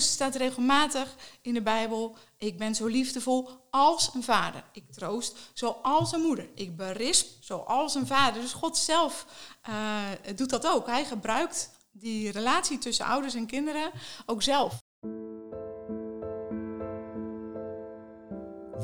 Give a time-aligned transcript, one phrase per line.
[0.00, 4.64] staat regelmatig in de Bijbel: Ik ben zo liefdevol als een vader.
[4.72, 6.48] Ik troost zoals een moeder.
[6.54, 8.40] Ik berisp zoals een vader.
[8.40, 9.26] Dus God zelf
[9.68, 10.86] uh, doet dat ook.
[10.86, 13.90] Hij gebruikt die relatie tussen ouders en kinderen
[14.26, 14.78] ook zelf.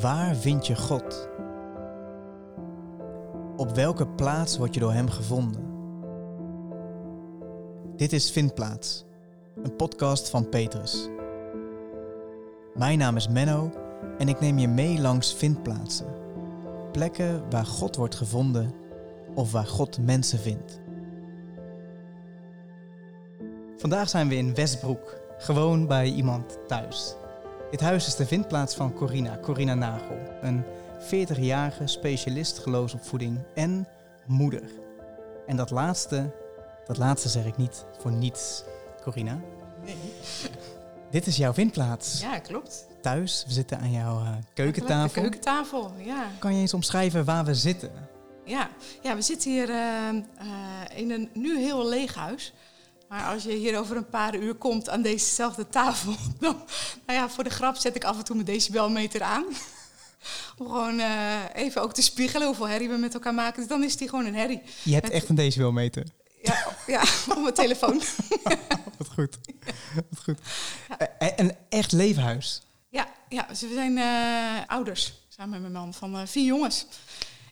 [0.01, 1.29] Waar vind je God?
[3.57, 5.75] Op welke plaats word je door Hem gevonden?
[7.97, 9.05] Dit is Vindplaats,
[9.63, 11.09] een podcast van Petrus.
[12.75, 13.71] Mijn naam is Menno
[14.19, 16.07] en ik neem je mee langs vindplaatsen.
[16.93, 18.75] Plekken waar God wordt gevonden
[19.35, 20.81] of waar God mensen vindt.
[23.77, 27.15] Vandaag zijn we in Westbroek, gewoon bij iemand thuis.
[27.71, 30.65] Dit huis is de vindplaats van Corina, Corina Nagel, een
[31.01, 33.89] 40-jarige specialist geloofsopvoeding en
[34.27, 34.71] moeder.
[35.47, 36.31] En dat laatste,
[36.87, 38.65] dat laatste zeg ik niet voor niets,
[39.07, 39.41] Corina.
[39.85, 39.97] Nee.
[41.11, 42.21] Dit is jouw vindplaats.
[42.21, 42.87] Ja, klopt.
[43.03, 45.15] Thuis, we zitten aan jouw uh, keukentafel.
[45.15, 46.31] De keukentafel, ja.
[46.39, 47.91] Kan je eens omschrijven waar we zitten?
[48.45, 48.71] Ja,
[49.03, 49.77] ja we zitten hier uh,
[50.13, 52.53] uh, in een nu heel leeg huis.
[53.09, 56.57] Maar als je hier over een paar uur komt aan dezezelfde tafel, dan,
[57.07, 59.45] nou ja, voor de grap zet ik af en toe mijn decibelmeter aan.
[60.59, 61.01] Om gewoon
[61.53, 63.59] even ook te spiegelen hoeveel herrie we met elkaar maken.
[63.59, 64.63] Dus dan is die gewoon een herrie.
[64.83, 66.07] Je hebt echt een decibelmeter?
[66.87, 67.03] Ja,
[67.35, 68.03] op mijn telefoon.
[68.99, 69.39] Wat goed.
[70.11, 70.39] Wat goed.
[70.89, 71.09] Ja.
[71.19, 72.63] Uh, een echt leefhuis?
[72.89, 76.87] Ja, ja dus we zijn uh, ouders, samen met mijn man, van vier jongens.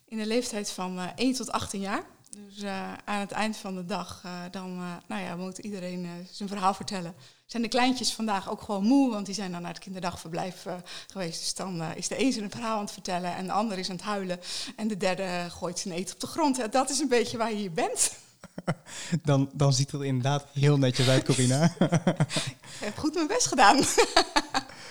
[0.07, 2.03] In de leeftijd van 1 tot 18 jaar.
[2.29, 6.27] Dus uh, aan het eind van de dag, uh, dan uh, nou ja, moet iedereen
[6.31, 7.15] zijn verhaal vertellen.
[7.45, 10.65] Zijn de kleintjes vandaag ook gewoon moe, want die zijn dan naar het kinderdagverblijf
[11.07, 11.39] geweest.
[11.39, 13.95] Dus dan is de een zijn verhaal aan het vertellen en de ander is aan
[13.95, 14.39] het huilen.
[14.75, 16.71] En de derde gooit zijn eten op de grond.
[16.71, 18.11] Dat is een beetje waar je hier bent.
[19.23, 21.63] Dan, dan ziet het er inderdaad heel netjes uit, Corina.
[22.79, 23.77] Ik heb goed mijn best gedaan.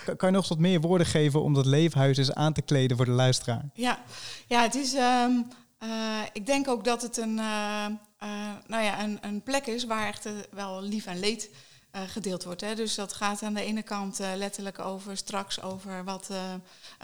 [0.05, 2.97] Kan je nog eens wat meer woorden geven om dat leefhuis eens aan te kleden
[2.97, 3.69] voor de luisteraar?
[3.73, 4.03] Ja,
[4.47, 4.93] ja het is...
[4.93, 5.47] Um,
[5.83, 7.85] uh, ik denk ook dat het een, uh,
[8.23, 11.49] uh, nou ja, een, een, plek is waar echt wel lief en leed
[12.07, 12.61] gedeeld wordt.
[12.61, 12.75] Hè.
[12.75, 16.29] Dus dat gaat aan de ene kant letterlijk over straks over wat,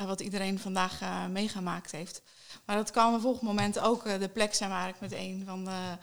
[0.05, 2.21] wat iedereen vandaag meegemaakt heeft.
[2.65, 5.65] Maar dat kan op volgend moment ook de plek zijn waar ik met een van
[5.65, 5.97] de,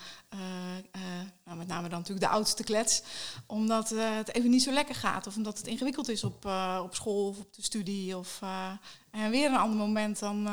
[1.44, 3.02] nou, met name dan natuurlijk de oudste klets,
[3.46, 6.44] omdat het even niet zo lekker gaat of omdat het ingewikkeld is op,
[6.82, 8.40] op school of op de studie of
[9.10, 10.48] en weer een ander moment, dan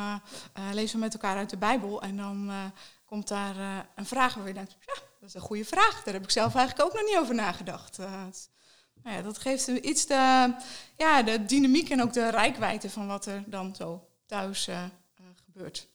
[0.72, 2.52] lezen we met elkaar uit de Bijbel en dan
[3.06, 6.04] komt daar een vraag waar je denkt, ja, dat is een goede vraag.
[6.04, 7.98] Daar heb ik zelf eigenlijk ook nog niet over nagedacht.
[7.98, 10.54] nou ja, dat geeft iets de,
[10.98, 14.70] ja, de dynamiek en ook de rijkwijde van wat er dan zo thuis
[15.46, 15.88] gebeurt.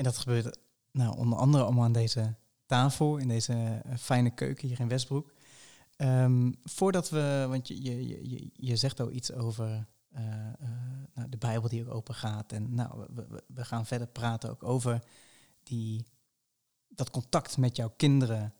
[0.00, 0.58] En dat gebeurt
[0.90, 2.34] nou, onder andere allemaal aan deze
[2.66, 5.32] tafel, in deze fijne keuken hier in Westbroek.
[5.96, 10.68] Um, voordat we, want je, je, je, je zegt al iets over uh, uh,
[11.14, 12.52] nou, de Bijbel die ook open gaat.
[12.52, 15.02] En nou, we, we, gaan verder praten ook over
[15.62, 16.06] die,
[16.88, 18.54] dat contact met jouw kinderen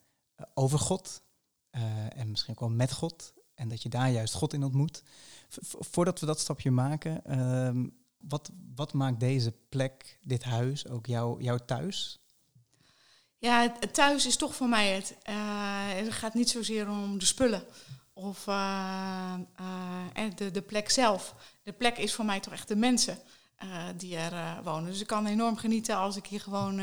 [0.54, 1.22] over God.
[2.10, 3.32] en misschien ook wel met God.
[3.54, 5.02] En dat je daar juist God in ontmoet.
[5.78, 7.86] Voordat we dat stapje maken, ehm,
[8.20, 12.18] wat, wat maakt deze plek, dit huis, ook jou, jouw thuis?
[13.38, 15.16] Ja, het thuis is toch voor mij het.
[16.04, 17.64] het gaat niet zozeer om de spullen
[18.12, 21.34] of uh, uh, de, de plek zelf.
[21.62, 23.18] De plek is voor mij toch echt de mensen
[23.96, 24.90] die er wonen.
[24.90, 26.80] Dus ik kan enorm genieten als ik hier gewoon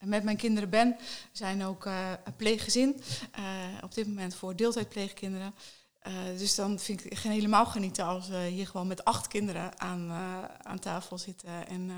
[0.00, 0.88] met mijn kinderen ben.
[0.98, 3.02] We zijn ook een pleeggezin,
[3.82, 5.54] op dit moment voor deeltijdpleegkinderen.
[6.36, 10.10] Dus dan vind ik het helemaal genieten als we hier gewoon met acht kinderen aan,
[10.62, 11.68] aan tafel zitten.
[11.68, 11.90] En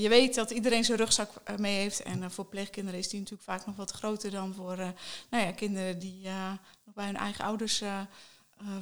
[0.00, 2.02] je weet dat iedereen zijn rugzak mee heeft.
[2.02, 4.76] En voor pleegkinderen is die natuurlijk vaak nog wat groter dan voor
[5.30, 6.28] nou ja, kinderen die
[6.94, 7.82] bij hun eigen ouders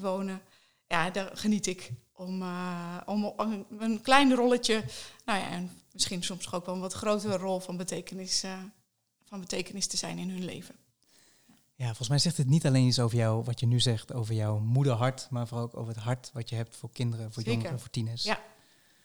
[0.01, 0.41] wonen.
[0.87, 3.35] Ja, daar geniet ik om, uh, om
[3.79, 4.85] een klein rolletje,
[5.25, 8.45] nou ja, en misschien soms ook wel een wat grotere rol van betekenis,
[9.25, 10.75] van betekenis te zijn in hun leven.
[11.79, 14.35] Ja, volgens mij zegt het niet alleen iets over jou, wat je nu zegt, over
[14.35, 17.53] jouw moederhart, maar vooral ook over het hart wat je hebt voor kinderen, voor Zeker.
[17.53, 18.23] jongeren, voor tieners.
[18.23, 18.41] Ja,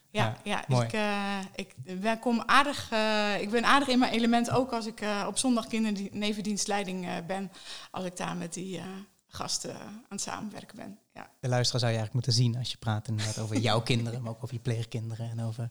[0.10, 4.14] ja, ja, ja ik, uh, ik, ben, kom aardig, uh, ik ben aardig in mijn
[4.14, 7.52] element ook als ik uh, op zondag kindernevendienstleiding ben.
[7.92, 8.82] Als ik daar met die
[9.28, 11.00] gasten aan het samenwerken ben.
[11.14, 11.30] Ja.
[11.40, 14.32] De luisteraar zou je eigenlijk moeten zien als je praat inderdaad over jouw kinderen, maar
[14.32, 15.70] ook over je pleegkinderen en over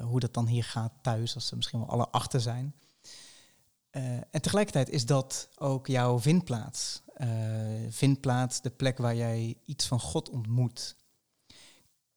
[0.00, 2.74] hoe dat dan hier gaat thuis, als ze misschien wel alle achter zijn.
[4.30, 7.02] En tegelijkertijd is dat ook jouw vindplaats.
[7.88, 10.96] vindplaats, de plek waar jij iets van God ontmoet.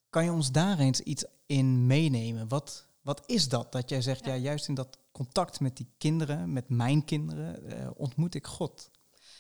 [0.09, 2.47] Kan je ons daar eens iets in meenemen?
[2.47, 3.71] Wat, wat is dat?
[3.71, 4.33] Dat jij zegt, ja.
[4.33, 8.89] ja juist in dat contact met die kinderen, met mijn kinderen, uh, ontmoet ik God.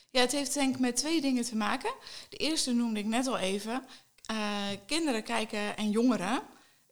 [0.09, 1.93] Ja, het heeft denk ik met twee dingen te maken.
[2.29, 3.85] De eerste noemde ik net al even.
[4.31, 6.41] Uh, kinderen kijken en jongeren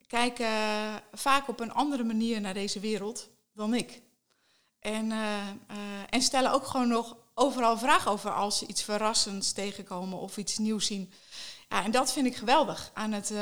[0.07, 0.48] kijken
[1.12, 4.01] vaak op een andere manier naar deze wereld dan ik.
[4.86, 5.78] En, uh, uh,
[6.10, 10.58] en stellen ook gewoon nog overal vragen over als ze iets verrassends tegenkomen of iets
[10.58, 11.14] nieuws zien.
[11.70, 13.34] Ja, en dat vind ik geweldig aan het,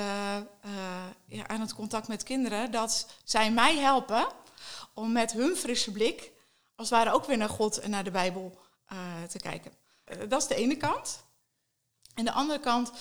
[1.26, 2.72] ja, aan het contact met kinderen.
[2.72, 4.28] Dat zij mij helpen
[4.94, 6.32] om met hun frisse blik,
[6.76, 8.58] als het ware ook weer naar God en naar de Bijbel
[9.30, 9.72] te kijken.
[10.28, 11.24] dat is de ene kant.
[12.16, 12.92] En de andere kant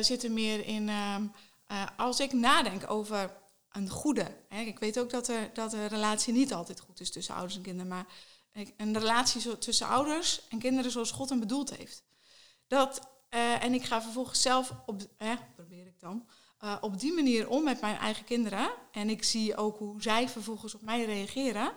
[0.00, 1.26] zit er meer in, ehm,
[1.96, 3.30] als ik nadenk over
[3.78, 4.26] een goede.
[4.48, 4.60] Hè.
[4.60, 7.62] Ik weet ook dat, er, dat de relatie niet altijd goed is tussen ouders en
[7.62, 8.06] kinderen, maar
[8.76, 12.02] een relatie tussen ouders en kinderen zoals God hem bedoeld heeft.
[12.66, 16.28] Dat, uh, en ik ga vervolgens zelf op, eh, probeer ik dan,
[16.64, 18.70] uh, op die manier om met mijn eigen kinderen.
[18.92, 21.72] En ik zie ook hoe zij vervolgens op mij reageren.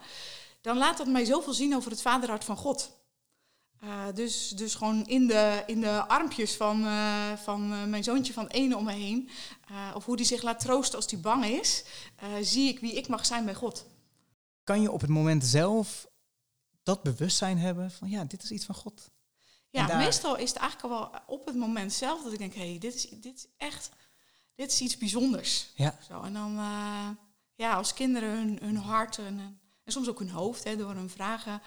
[0.61, 3.00] Dan laat dat mij zoveel zien over het vaderhart van God.
[3.83, 8.33] Uh, dus, dus gewoon in de, in de armpjes van, uh, van uh, mijn zoontje
[8.33, 9.29] van ene om me heen.
[9.93, 11.83] of hoe die zich laat troosten als hij bang is.
[12.41, 13.85] zie ik wie ik mag zijn bij God.
[14.63, 16.07] Kan je op het moment zelf
[16.83, 19.09] dat bewustzijn hebben van ja, dit is iets van God?
[19.69, 19.97] Ja, daar...
[19.97, 22.79] meestal is het eigenlijk al wel op het moment zelf dat ik denk, hé, hey,
[22.79, 23.89] dit, is, dit is echt,
[24.55, 25.71] dit is iets bijzonders.
[25.75, 25.97] Ja.
[26.07, 26.53] Zo, en dan,
[27.55, 31.09] ja, als kinderen hun, hun hart en, en soms ook hun hoofd, hè, door hun
[31.09, 31.61] vragen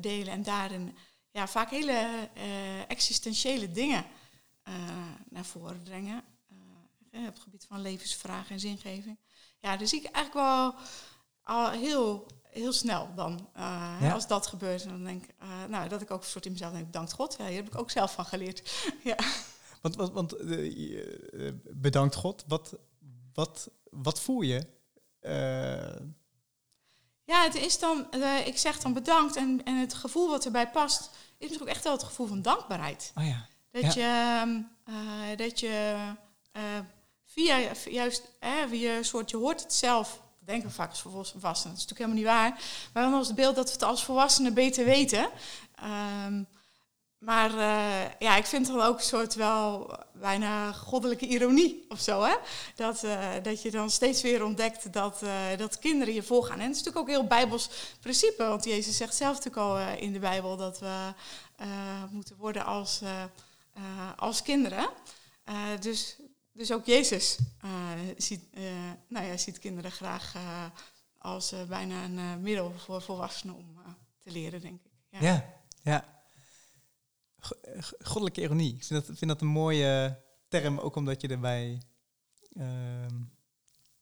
[0.00, 0.96] delen en daarin
[1.30, 4.04] ja, vaak hele uh, existentiële dingen
[4.68, 4.74] uh,
[5.28, 6.24] naar voren brengen.
[7.12, 9.18] Uh, op het gebied van levensvragen en zingeving.
[9.58, 10.74] Ja, dus zie ik eigenlijk wel
[11.42, 13.48] al heel, heel snel dan.
[13.54, 14.12] Ja.
[14.12, 15.34] Als dat gebeurt, dan denk ik,
[15.68, 17.36] nou, dat ik ook een soort in mezelf denk, bedankt God.
[17.38, 18.84] Ja, hier heb ik ook zelf van geleerd.
[19.04, 19.16] ja.
[19.80, 20.36] Want, want, want
[21.80, 22.78] bedankt God, wat,
[23.32, 24.66] wat, wat voel je?
[27.30, 30.70] Ja, het is dan, uh, ik zeg dan bedankt en, en het gevoel wat erbij
[30.70, 33.12] past, is misschien ook echt wel het gevoel van dankbaarheid.
[33.14, 33.46] Oh ja.
[33.70, 34.42] Dat ja.
[34.42, 35.96] je, uh, dat je
[36.52, 36.62] uh,
[37.24, 37.58] via
[37.90, 38.22] juist,
[38.68, 41.98] via een soort, je hoort het zelf, denken we vaak als volwassenen, dat is natuurlijk
[41.98, 42.60] helemaal niet waar,
[42.92, 45.28] maar dan als het beeld dat we het als volwassenen beter weten.
[46.26, 46.46] Um,
[47.20, 52.00] maar uh, ja, ik vind het dan ook een soort wel bijna goddelijke ironie of
[52.00, 52.22] zo.
[52.22, 52.34] Hè?
[52.74, 56.58] Dat, uh, dat je dan steeds weer ontdekt dat, uh, dat kinderen je volgaan.
[56.58, 57.70] En het is natuurlijk ook heel bijbels
[58.00, 58.44] principe.
[58.44, 61.12] Want Jezus zegt zelf natuurlijk al in de Bijbel dat we
[62.10, 63.00] moeten worden als,
[64.16, 64.88] als kinderen.
[65.80, 66.16] dus,
[66.52, 67.38] dus ook Jezus
[68.16, 68.44] ziet,
[69.08, 70.34] nou ja, ziet kinderen graag
[71.18, 73.66] als bijna een middel voor volwassenen om
[74.18, 75.20] te leren, denk ik.
[75.20, 75.44] Ja.
[75.82, 76.19] ja
[78.02, 78.74] goddelijke ironie.
[78.74, 81.82] Ik vind dat, vind dat een mooie term, ook omdat je erbij.
[82.52, 82.64] Uh,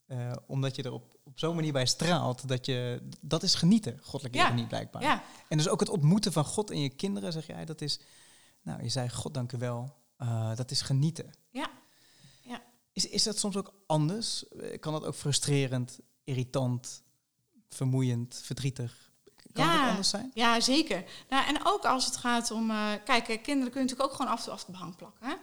[0.06, 3.08] uh, omdat je er op, op zo'n manier bij straalt, dat je.
[3.20, 5.02] Dat is genieten, goddelijke ironie blijkbaar.
[5.02, 5.23] Ja.
[5.49, 8.00] En dus ook het ontmoeten van God en je kinderen, zeg jij, dat is.
[8.62, 9.96] Nou, je zei God dank u wel.
[10.19, 11.31] Uh, dat is genieten.
[11.50, 11.70] Ja.
[12.43, 12.62] ja.
[12.93, 14.44] Is, is dat soms ook anders?
[14.81, 17.02] Kan dat ook frustrerend, irritant,
[17.69, 19.07] vermoeiend, verdrietig?
[19.52, 20.30] Kan ja, het anders zijn?
[20.34, 21.04] Ja, zeker.
[21.28, 22.70] Nou, en ook als het gaat om...
[22.70, 25.26] Uh, kijk, kinderen kunnen natuurlijk ook gewoon af en toe af de behang plakken.
[25.26, 25.34] Hè?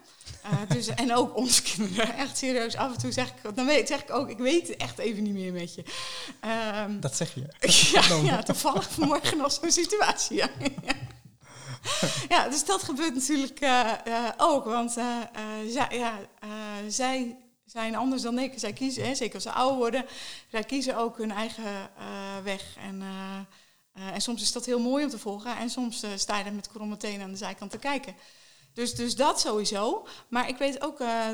[0.52, 2.14] Uh, dus, en ook onze kinderen.
[2.14, 2.76] Echt serieus.
[2.76, 3.56] Af en toe zeg ik...
[3.56, 5.84] Dan weet, zeg ik ook, ik weet het echt even niet meer met je.
[6.86, 7.48] Um, dat zeg je?
[7.94, 10.38] ja, ja, toevallig vanmorgen nog zo'n situatie.
[10.38, 10.50] Ja.
[12.36, 13.92] ja, dus dat gebeurt natuurlijk uh,
[14.38, 14.66] ook.
[14.66, 14.92] Want
[15.68, 16.20] zij, ja,
[16.88, 18.54] zij zijn anders dan ik.
[18.56, 20.06] Zij kiezen, hè, zeker als ze ouder worden...
[20.52, 21.90] zij kiezen ook hun eigen
[22.44, 22.64] weg.
[22.78, 23.04] En...
[23.98, 26.44] Uh, en soms is dat heel mooi om te volgen en soms uh, sta je
[26.44, 28.16] er met kromme tenen aan de zijkant te kijken.
[28.74, 30.08] Dus, dus dat sowieso.
[30.28, 31.30] Maar ik weet ook uh,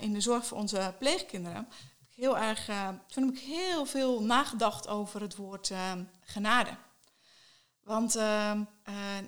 [0.00, 1.68] in de zorg voor onze pleegkinderen,
[2.14, 2.64] heel erg,
[3.06, 5.72] toen heb ik heel veel nagedacht over het woord
[6.20, 6.70] genade.
[7.82, 8.14] Want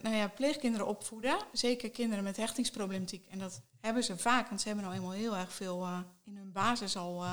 [0.02, 4.66] nou ja, pleegkinderen opvoeden, zeker kinderen met hechtingsproblematiek, en dat hebben ze vaak, want ze
[4.66, 5.87] hebben nou eenmaal heel erg veel
[6.25, 7.25] in hun basis al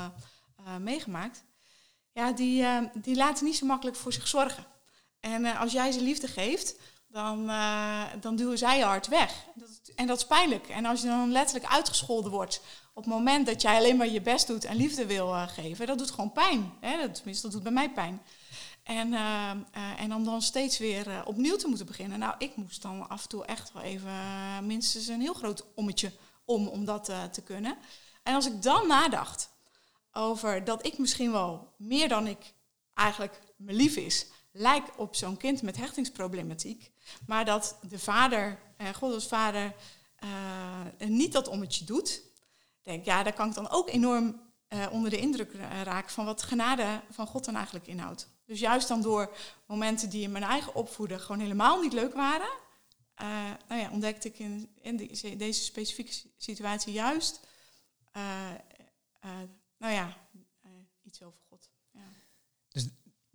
[0.80, 1.44] meegemaakt.
[2.12, 4.66] Ja, die, die laten niet zo makkelijk voor zich zorgen.
[5.26, 6.76] En uh, als jij ze liefde geeft,
[7.08, 9.46] dan, uh, dan duwen zij je hard weg.
[9.96, 10.68] En dat is pijnlijk.
[10.68, 12.62] En als je dan letterlijk uitgescholden wordt
[12.94, 15.88] op het moment dat jij alleen maar je best doet en liefde wil uh, geven,
[15.88, 16.74] dat doet gewoon pijn.
[16.82, 16.98] Hè?
[16.98, 18.22] Dat, tenminste, dat doet bij mij pijn.
[18.84, 19.14] En,
[19.98, 22.20] en om dan steeds weer opnieuw te moeten beginnen.
[22.20, 24.14] Nou, ik moest dan af en toe echt wel even
[24.62, 26.12] minstens een heel groot ommetje
[26.46, 27.78] om, om dat te kunnen.
[28.24, 29.50] En als ik dan nadacht
[30.12, 32.54] over dat ik misschien wel meer dan ik
[32.94, 36.92] eigenlijk me lief is, lijkt op zo'n kind met hechtingsproblematiek.
[37.28, 39.74] Maar dat de vader, eh, God als vader,
[40.24, 42.22] uh, niet dat ommetje doet.
[42.82, 46.42] Denk, ja, daar kan ik dan ook enorm uh, onder de indruk raken van wat
[46.42, 48.30] genade van God dan eigenlijk inhoudt.
[48.46, 49.36] Dus juist dan door
[49.68, 52.50] momenten die in mijn eigen opvoeden gewoon helemaal niet leuk waren,
[53.16, 53.28] eh,
[53.68, 57.40] nou ja, ontdekte ik in, deze specifieke si- situatie juist,
[58.12, 58.52] eh,
[59.20, 59.30] eh,
[59.78, 60.18] nou ja,
[60.62, 60.72] eh,
[61.04, 61.70] iets over God.
[61.92, 62.00] Ja.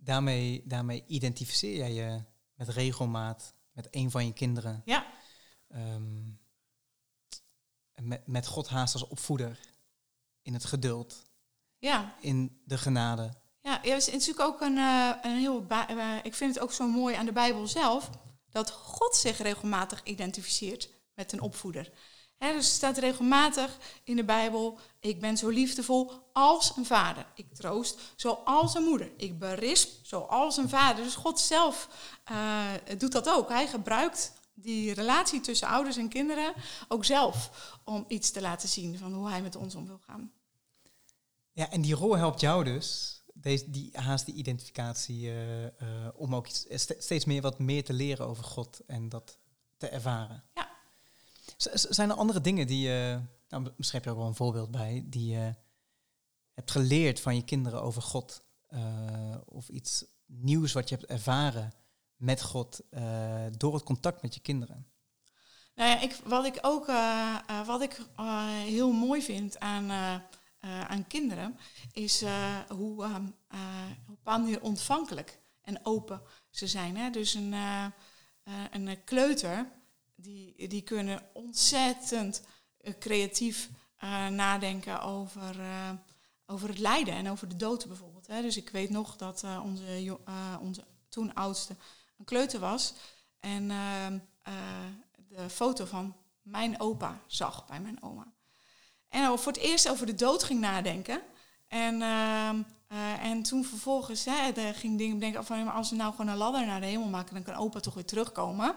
[0.03, 4.81] Daarmee, daarmee identificeer jij je met regelmaat met een van je kinderen.
[4.85, 5.05] Ja.
[5.67, 6.29] Ehm,
[7.95, 9.59] met, met God haast als opvoeder.
[10.41, 11.23] In het geduld,
[11.77, 13.33] ja, in de genade.
[13.61, 15.67] Ja, is natuurlijk ook een, eh, een heel.
[15.67, 18.09] eh, ik vind het ook zo mooi aan de Bijbel zelf
[18.49, 21.91] dat God zich regelmatig identificeert met een opvoeder.
[22.49, 27.25] Dus er staat regelmatig in de Bijbel: Ik ben zo liefdevol als een vader.
[27.35, 29.11] Ik troost zoals een moeder.
[29.17, 31.03] Ik berisp zoals een vader.
[31.03, 31.87] Dus God zelf
[32.23, 32.63] eh,
[32.97, 33.49] doet dat ook.
[33.49, 36.53] Hij gebruikt die relatie tussen ouders en kinderen
[36.87, 37.49] ook zelf
[37.85, 40.31] om iets te laten zien van hoe hij met ons om wil gaan.
[41.51, 45.71] Ja, en die rol helpt jou dus, deze, die, haast die identificatie, eh, eh,
[46.15, 49.37] om ook iets, ste- steeds meer wat meer te leren over God en dat
[49.77, 50.43] te ervaren.
[51.73, 55.03] Zijn er andere dingen die je, nou, misschien heb je ook wel een voorbeeld bij,
[55.05, 55.55] die je
[56.53, 58.43] hebt geleerd van je kinderen over God?
[58.71, 61.73] eh, of iets nieuws wat je hebt ervaren
[62.15, 64.87] met God eh, door het contact met je kinderen?
[65.75, 68.05] Nou ja, ik, wat ik ook eh, wat ik,
[68.65, 69.91] heel mooi vind aan,
[70.87, 71.57] aan kinderen,
[71.93, 72.23] is
[72.69, 73.05] hoe
[74.09, 76.97] op een manier ontvankelijk en open ze zijn.
[76.97, 77.09] Hè?
[77.09, 77.53] Dus een,
[78.71, 79.71] een kleuter,
[80.21, 82.41] die, die kunnen ontzettend
[82.77, 85.91] eh, creatief eh, nadenken over, eh,
[86.45, 88.27] over het lijden en over de dood bijvoorbeeld.
[88.27, 88.41] Hè?
[88.41, 90.17] Dus ik weet nog dat onze,
[90.61, 91.75] onze toen oudste
[92.17, 92.93] een kleuter was.
[93.39, 94.53] En ehm, eh,
[95.27, 98.27] de foto van mijn opa zag bij mijn oma.
[99.09, 101.21] En voor het eerst over de dood ging nadenken.
[101.67, 106.11] En, ehm, eh, en toen vervolgens hè, de, ging dingen bedenken van als we nou
[106.11, 108.75] gewoon een ladder naar de hemel maken, dan kan opa toch weer terugkomen.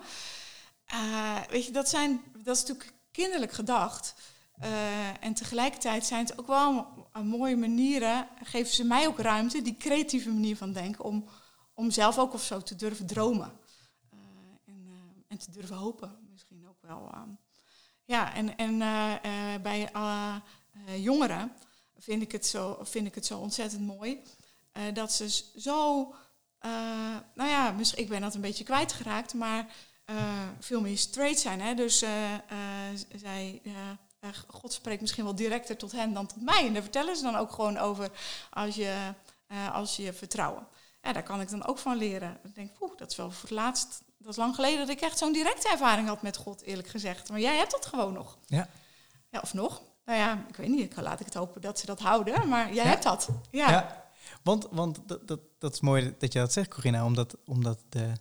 [0.85, 4.15] Eh, weet je, dat, zijn, dat is natuurlijk kinderlijk gedacht.
[4.59, 6.87] Eh, en tegelijkertijd zijn het ook wel
[7.23, 11.29] mooie manieren, geven ze mij ook ruimte, die creatieve manier van denken, om,
[11.75, 13.53] om zelf ook of zo te durven dromen.
[14.11, 14.19] Eh,
[14.65, 17.11] en, en te durven hopen misschien ook wel.
[17.13, 17.21] eh.
[18.05, 18.79] ja, en, en
[19.63, 19.91] bij
[20.99, 21.53] jongeren
[21.97, 24.23] vind ik, het zo, vind ik het zo ontzettend mooi
[24.93, 26.15] dat ze zo,
[27.35, 29.75] nou ja, misschien, ik ben dat een beetje kwijtgeraakt, maar
[30.61, 31.61] veel meer straight zijn.
[31.61, 31.75] Hè?
[31.75, 32.41] Dus eh, eh,
[33.17, 33.73] zij, eh,
[34.21, 36.67] eh, God spreekt misschien wel directer tot hen dan tot mij.
[36.67, 38.11] En daar vertellen ze dan ook gewoon over
[38.51, 39.13] als je,
[39.47, 40.67] eh, als je vertrouwen.
[41.03, 42.39] Ja, daar kan ik dan ook van leren.
[42.45, 44.03] Ik denk, poeh, dat is wel voor het laatst.
[44.19, 47.31] Dat is lang geleden dat ik echt zo'n directe ervaring had met God, eerlijk gezegd.
[47.31, 48.39] Maar jij hebt dat gewoon nog.
[48.47, 48.69] Ja.
[49.31, 49.83] Ja, of nog?
[50.05, 50.81] Nou ja, ik weet niet.
[50.81, 52.49] Ik laat ik het hopen dat ze dat houden.
[52.49, 52.91] Maar jij Ja.
[52.91, 53.29] hebt dat.
[53.51, 53.71] Ja.
[53.71, 54.11] Ja,
[54.43, 58.13] want, want dat, dat, dat is mooi dat je dat zegt, Corinna, omdat, omdat de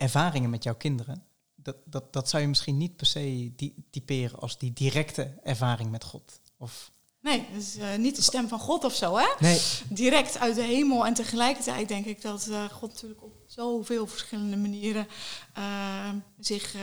[0.00, 1.22] ervaringen met jouw kinderen,
[1.54, 3.52] dat, dat, dat zou je misschien niet per se
[3.90, 6.40] typeren als die directe ervaring met God.
[6.58, 6.90] Of,
[7.22, 9.26] Nee, dus eh, niet de stem van God of zo, hè?
[9.38, 11.06] nee, Direct uit de hemel.
[11.06, 15.06] En tegelijkertijd denk ik dat eh, God natuurlijk op zoveel verschillende manieren
[15.54, 16.74] eh, zich,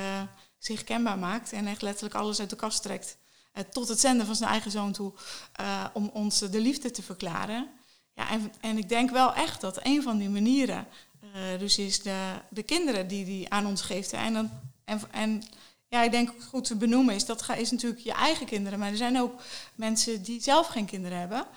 [0.58, 1.52] zich kenbaar maakt.
[1.52, 3.18] En echt letterlijk alles uit de kast trekt.
[3.54, 5.14] eh, tot het zenden van zijn eigen zoon toe.
[5.54, 7.70] eh, om ons de liefde te verklaren.
[8.14, 10.88] Ja, en, en ik denk wel echt dat een van die manieren.
[11.20, 14.14] Eh, dus is de, de kinderen die hij aan ons geeft.
[14.14, 14.50] En, dan,
[14.86, 15.44] en, en
[15.88, 18.80] ja, ik denk goed te benoemen is dat is natuurlijk je eigen kinderen.
[18.80, 19.42] Maar er zijn ook
[19.76, 21.48] mensen die zelf geen kinderen hebben.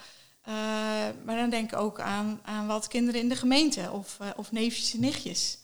[0.43, 0.55] Eh,
[1.25, 4.53] maar dan denk ik ook aan, aan wat kinderen in de gemeente of, eh, of
[4.53, 5.59] neefjes en nichtjes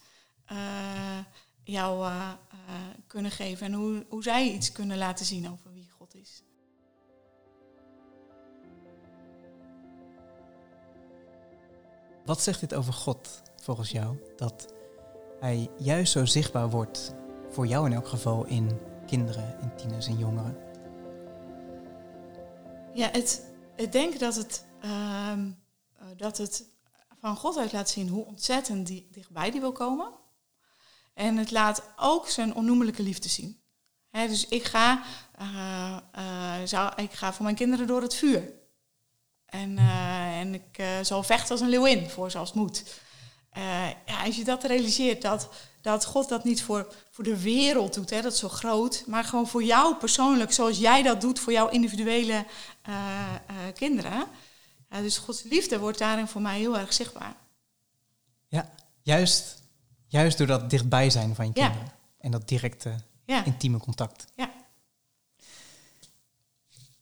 [1.65, 2.13] jou
[3.07, 3.67] kunnen geven.
[3.67, 6.43] En hoe, hoe zij iets kunnen laten zien over wie God is.
[12.27, 14.17] wat zegt dit over God volgens jou?
[14.37, 14.73] Dat
[15.41, 17.15] hij juist zo zichtbaar wordt,
[17.51, 20.57] voor jou in elk geval, in kinderen, in tieners en jongeren.
[22.95, 23.43] Ja, het,
[23.77, 25.51] ik denk dat het, ehm,
[25.99, 26.65] eh, dat het
[27.21, 30.13] van God uit laat zien hoe ontzettend dichtbij die wil komen.
[31.15, 33.61] En het laat ook zijn onnoemelijke liefde zien.
[34.11, 35.03] Dus ik ga,
[35.39, 38.53] eh, eh, zou, ik ga voor mijn kinderen door het vuur.
[39.47, 43.05] En, en ik zal vechten als een leeuwin voor ze als het moet.
[43.57, 45.49] Eh, ja, als je dat realiseert, dat,
[45.81, 49.25] dat God dat niet voor, voor de wereld doet, hè, dat is zo groot, maar
[49.25, 52.45] gewoon voor jou persoonlijk, zoals jij dat doet voor jouw individuele
[52.83, 54.27] eh, eh, kinderen.
[54.89, 57.35] Dus Gods liefde wordt daarin voor mij heel erg zichtbaar.
[58.49, 58.71] Ja,
[59.03, 59.63] juist,
[60.07, 61.67] juist door dat dichtbij zijn van je Ja.
[61.69, 61.93] kinderen.
[62.19, 62.95] En dat directe,
[63.25, 64.25] Ja, intieme contact.
[64.37, 64.51] Ja.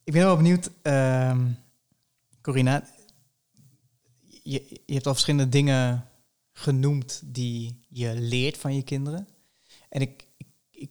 [0.03, 1.47] Ik ben wel benieuwd, ehm
[2.41, 2.83] Corina.
[4.43, 6.09] Je, je hebt al verschillende dingen
[6.57, 9.27] genoemd die je leert van je kinderen.
[9.89, 10.27] En ik,
[10.69, 10.89] ik,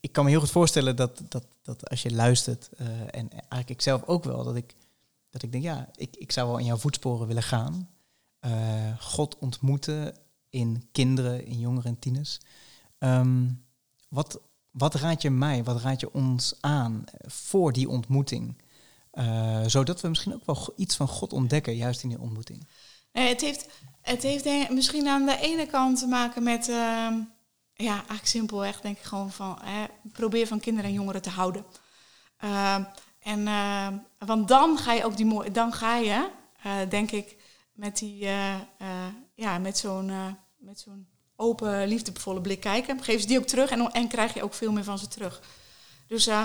[0.00, 3.68] ik kan me heel goed voorstellen dat, dat, dat als je luistert, uh, en eigenlijk
[3.68, 4.74] ik zelf ook wel, dat ik,
[5.30, 7.90] dat ik denk, ja, ik, ik zou wel in jouw voetsporen willen gaan.
[8.40, 10.16] Uh, God ontmoeten
[10.50, 12.38] in kinderen, in jongeren en tieners.
[12.98, 13.64] Um,
[14.08, 14.40] wat,
[14.70, 18.62] wat raad je mij, wat raad je ons aan voor die ontmoeting?
[19.12, 22.66] Uh, zodat we misschien ook wel iets van God ontdekken, juist in die ontmoeting.
[23.18, 23.68] Nee, het heeft,
[24.02, 26.76] het heeft misschien aan de ene kant te maken met, uh,
[27.74, 31.64] ja, eigenlijk simpelweg denk ik gewoon van, hè, probeer van kinderen en jongeren te houden.
[32.44, 32.78] Uh,
[33.18, 33.44] en,
[34.18, 36.28] want dan ga je ook die mooie, dan ga je,
[36.88, 37.36] denk ik,
[37.72, 38.28] met die,
[39.34, 43.02] ja, met zo'n, met zo'n open, liefdevolle blik kijken.
[43.02, 45.40] Geef ze die ook terug en, en krijg je ook veel meer van ze terug.
[46.06, 46.44] Dus uh,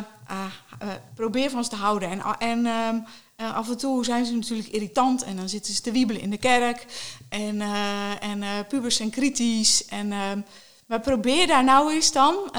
[1.15, 2.10] probeer van ze te houden.
[2.10, 5.92] En, en ehm, af en toe zijn ze natuurlijk irritant en dan zitten ze te
[5.92, 6.86] wiebelen in de kerk.
[7.30, 7.62] En,
[8.20, 9.86] en pubers zijn kritisch.
[9.86, 10.42] En, ehm,
[10.88, 12.52] maar probeer daar nou eens dan,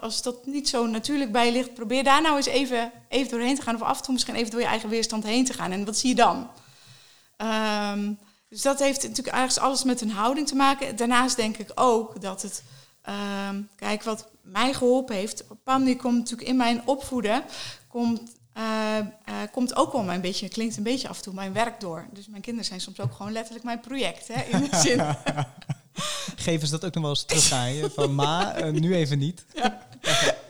[0.00, 3.62] als dat niet zo natuurlijk bij ligt, probeer daar nou eens even, even doorheen te
[3.62, 3.74] gaan.
[3.74, 5.72] Of af en toe misschien even door je eigen weerstand heen te gaan.
[5.72, 6.48] En wat zie je dan?
[7.36, 10.96] Um, dus dat heeft natuurlijk eigenlijk alles met een houding te maken.
[10.96, 12.62] Daarnaast denk ik ook dat het,
[13.48, 17.44] um, kijk, wat mij geholpen heeft, op een komt natuurlijk in mijn opvoeden,
[17.88, 18.20] komt,
[18.56, 18.62] uh,
[19.28, 22.06] uh, komt ook wel mijn beetje, klinkt een beetje af en toe mijn werk door.
[22.12, 25.00] Dus mijn kinderen zijn soms ook gewoon letterlijk mijn project, hè, in de zin.
[26.36, 27.90] Geven ze dat ook nog wel eens terug aan je?
[27.90, 29.44] Van ma, uh, nu even niet.
[29.54, 29.84] Ja.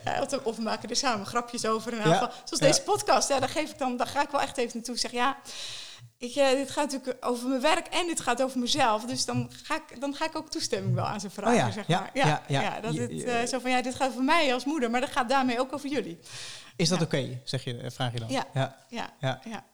[0.05, 1.93] Ja, of we maken er samen grapjes over.
[1.93, 2.31] In ja.
[2.45, 4.99] Zoals deze podcast, ja, daar, geef ik dan, daar ga ik wel echt even naartoe.
[4.99, 5.37] zeg ja,
[6.19, 9.05] ik, dit gaat natuurlijk over mijn werk en dit gaat over mezelf.
[9.05, 11.71] Dus dan ga ik, dan ga ik ook toestemming wel aan ze vragen, oh ja,
[11.71, 12.11] zeg maar.
[12.15, 15.11] Ja, ja, dat het, zo van, ja, dit gaat over mij als moeder, maar dat
[15.11, 16.19] gaat daarmee ook over jullie.
[16.77, 18.29] Is dat oké, zeg je, eh, vraag je dan?
[18.29, 18.77] Ja, ja,
[19.21, 19.41] ja.
[19.45, 19.65] ja.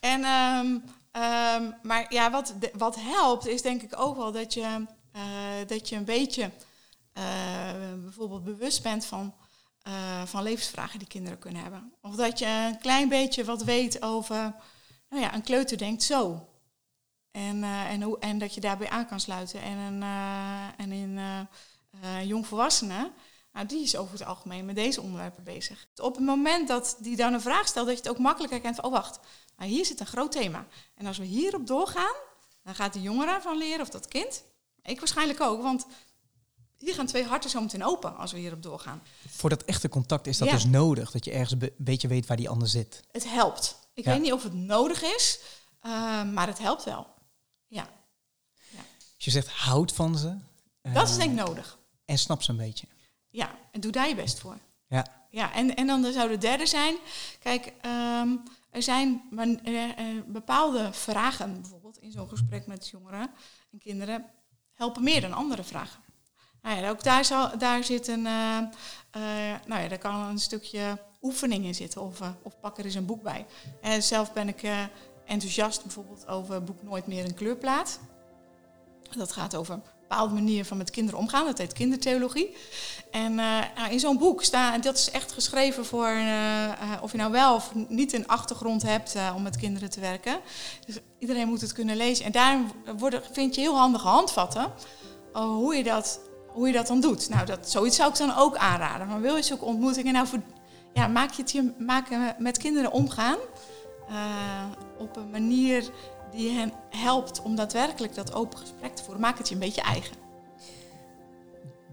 [0.00, 0.84] En, um,
[1.22, 4.86] um, maar ja, wat, de, wat helpt is denk ik ook wel dat je,
[5.16, 5.22] uh,
[5.66, 6.50] dat je een beetje
[7.14, 7.22] uh,
[8.02, 9.34] bijvoorbeeld bewust bent van,
[10.24, 11.92] van levensvragen die kinderen kunnen hebben.
[12.02, 14.54] Of dat je een klein beetje wat weet over
[15.08, 16.48] nou ja, een kleuter denkt zo.
[17.30, 19.62] En, en, hoe, en dat je daarbij aan kan sluiten.
[19.62, 20.02] En een,
[20.76, 21.20] en in
[22.26, 23.12] jongvolwassenen,
[23.52, 25.86] nou, die is over het algemeen met deze onderwerpen bezig.
[25.96, 28.76] Op het moment dat die dan een vraag stelt, dat je het ook makkelijk herkent
[28.76, 29.18] van, oh wacht,
[29.56, 30.66] nou, hier zit een groot thema.
[30.94, 32.14] En als we hierop doorgaan,
[32.62, 34.42] dan gaat de jongere van leren, of dat kind,
[34.82, 35.86] ik waarschijnlijk ook, want
[36.78, 39.02] hier gaan twee harten zo meteen open als we hierop doorgaan.
[39.28, 40.54] Voor dat echte contact is dat ja.
[40.54, 43.02] dus nodig, dat je ergens een beetje weet waar die ander zit.
[43.12, 43.78] Het helpt.
[43.94, 45.40] Ik weet niet of het nodig is,
[45.82, 45.92] uh,
[46.24, 47.06] maar het helpt wel.
[47.66, 47.88] Ja.
[48.68, 48.80] ja.
[49.16, 50.36] Dus je zegt houd van ze.
[50.82, 51.78] Dat is denk ik nodig.
[52.04, 52.86] En snap ze een beetje.
[53.30, 54.58] Ja, en doe daar je best voor.
[54.88, 55.06] Ja.
[55.30, 56.96] Ja, en, en dan zou de derde zijn.
[57.38, 59.22] Kijk, um, er zijn
[59.64, 63.30] uh, uh, bepaalde vragen, bijvoorbeeld in zo'n gesprek met jongeren
[63.72, 64.26] en kinderen,
[64.74, 66.00] helpen meer dan andere vragen.
[66.62, 68.58] Nou ja, ook daar, zal, daar zit een, uh,
[69.66, 72.00] nou ja, daar kan een stukje oefening in zitten.
[72.00, 73.46] Of, of pak er eens een boek bij.
[73.80, 74.62] En zelf ben ik
[75.24, 78.00] enthousiast bijvoorbeeld over het boek Nooit meer een kleurplaat.
[79.16, 81.44] Dat gaat over bepaalde manier van met kinderen omgaan.
[81.44, 82.56] Dat heet kindertheologie.
[83.10, 86.12] En nou, in zo'n boek staat, dat is echt geschreven voor
[87.02, 90.40] of je nou wel of niet een achtergrond hebt om met kinderen te werken.
[90.86, 92.24] Dus iedereen moet het kunnen lezen.
[92.24, 94.72] En daarin worden, vind je heel handige handvatten
[95.32, 97.28] hoe je dat hoe je dat dan doet.
[97.28, 99.06] Nou, dat, zoiets zou ik dan ook aanraden.
[99.06, 100.40] Maar wil je zulke ontmoetingen nou voor,
[100.92, 103.38] ja, maak je het je maken met kinderen omgaan
[104.98, 105.90] op een manier
[106.32, 109.20] die hen helpt om daadwerkelijk dat open gesprek te voeren.
[109.20, 110.16] Maak het je een beetje eigen.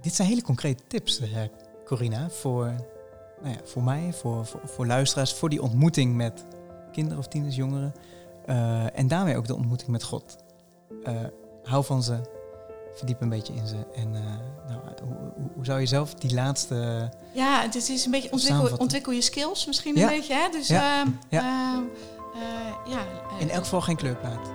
[0.02, 1.28] Dit zijn hele concrete tips, uh,
[1.86, 2.66] Corina, voor,
[3.42, 6.44] nou ja, voor mij, voor, voor, voor, luisteraars, voor die ontmoeting met
[6.92, 7.94] kinderen of tieners, jongeren.
[8.50, 10.38] Uh, en daarmee ook de ontmoeting met God.
[11.64, 12.22] hou van ze,
[12.98, 13.76] verdiep een beetje in ze.
[13.96, 14.20] En uh,
[14.68, 17.10] nou, hoe, hoe, zou je zelf die laatste.
[17.34, 20.34] Ja, het is een beetje ontwikkel, ontwikkel je skills misschien een beetje.
[20.34, 20.50] Hè?
[20.52, 21.06] Dus ja.
[21.06, 21.84] Uh, ja.
[22.38, 23.00] Uh, ja
[23.40, 24.50] in elk geval geen kleurplaat.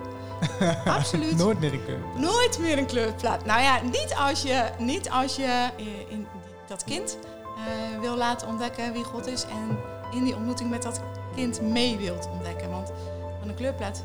[0.99, 1.37] Absoluut.
[1.37, 2.19] Nooit meer een kleurplaat.
[2.19, 3.45] Nooit meer een kleurplaat.
[3.45, 5.69] Nou ja, niet als je, niet als je
[6.09, 6.27] in
[6.67, 7.19] dat kind
[8.01, 9.79] wil laten ontdekken wie God is en
[10.13, 11.01] in die ontmoeting met dat
[11.35, 12.71] kind mee wilt ontdekken.
[12.71, 12.93] Want
[13.41, 14.03] van een kleurplaat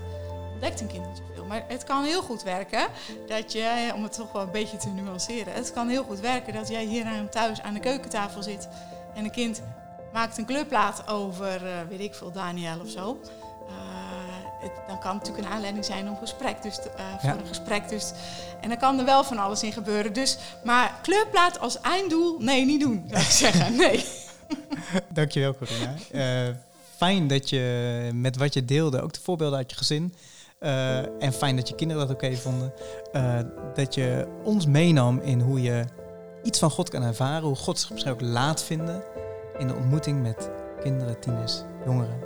[0.51, 1.45] ontdekt een kind niet zoveel.
[1.45, 2.87] Maar het kan heel goed werken
[3.27, 6.53] dat je, om het toch wel een beetje te nuanceren, het kan heel goed werken
[6.53, 8.67] dat jij hier aan thuis aan de keukentafel zit
[9.13, 9.61] en een kind
[10.13, 13.19] maakt een kleurplaat over, uh, weet ik veel, Daniel of zo.
[13.67, 13.73] Uh,
[14.60, 16.84] het, dan kan het natuurlijk een aanleiding zijn om gesprek, dus uh,
[17.19, 17.36] voor ja.
[17.38, 17.89] een gesprek.
[17.89, 18.12] Dus,
[18.62, 20.13] en dan kan er wel van alles in gebeuren.
[20.13, 23.75] Dus, maar kleurplaat als einddoel, nee, niet doen, zou ik zeggen.
[23.82, 24.06] Nee.
[25.10, 25.93] Dankjewel, Corina.
[26.95, 30.13] fijn dat je met wat je deelde, ook de voorbeelden uit je gezin,
[30.60, 32.73] uh, en fijn dat je kinderen dat oké okay vonden.
[33.73, 35.86] Dat je ons meenam in hoe je
[36.43, 39.03] iets van God kan ervaren, hoe God zich misschien ook laat vinden
[39.58, 40.49] in de ontmoeting met
[40.82, 42.19] kinderen, tieners, jongeren.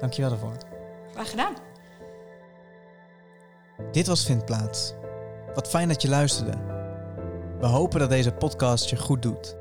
[0.00, 0.73] Dankjewel daarvoor.
[1.14, 1.54] Graag gedaan.
[3.92, 4.94] Dit was Vindplaats.
[5.54, 6.52] Wat fijn dat je luisterde.
[7.60, 9.56] We hopen dat deze podcast je goed doet.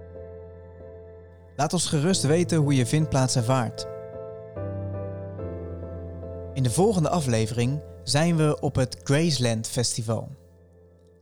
[1.56, 3.88] Laat ons gerust weten hoe je Vindplaats ervaart.
[6.54, 10.30] In de volgende aflevering zijn we op het Graceland Festival.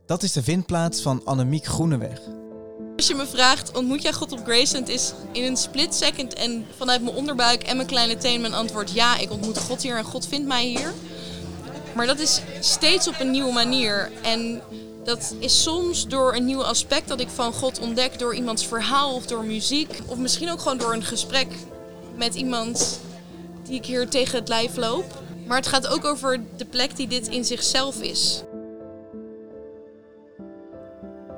[0.06, 2.20] Dat is de vindplaats van Annemiek Groeneweg.
[3.02, 6.66] Als je me vraagt, ontmoet jij God op Graceland, is in een split second en
[6.76, 10.04] vanuit mijn onderbuik en mijn kleine teen mijn antwoord ja, ik ontmoet God hier en
[10.04, 10.92] God vindt mij hier.
[11.94, 14.10] Maar dat is steeds op een nieuwe manier.
[14.22, 14.62] En
[15.04, 19.14] dat is soms door een nieuw aspect dat ik van God ontdek door iemands verhaal
[19.14, 19.98] of door muziek.
[20.06, 21.48] Of misschien ook gewoon door een gesprek
[22.16, 23.00] met iemand
[23.64, 25.22] die ik hier tegen het lijf loop.
[25.46, 28.42] Maar het gaat ook over de plek die dit in zichzelf is.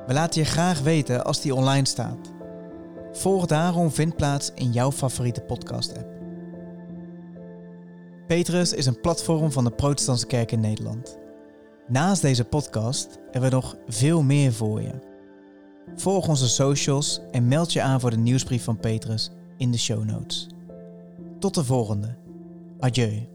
[0.06, 2.32] We laten je graag weten als die online staat.
[3.12, 6.12] Volg daarom Vindplaats in jouw favoriete podcast-app.
[8.26, 11.18] Petrus is een platform van de Protestantse Kerk in Nederland.
[11.88, 15.12] Naast deze podcast hebben we nog veel meer voor je.
[15.96, 20.04] Volg onze socials en meld je aan voor de nieuwsbrief van Petrus in de show
[20.04, 20.46] notes.
[21.38, 22.16] Tot de volgende.
[22.78, 23.33] Adieu.